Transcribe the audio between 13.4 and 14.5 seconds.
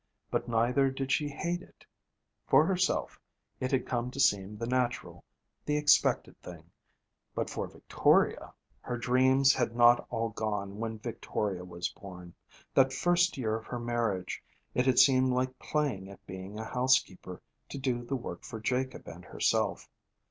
of her marriage,